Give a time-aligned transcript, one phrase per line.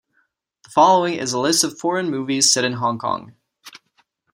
[0.63, 3.35] The following is a list of foreign movies set in Hong Kong.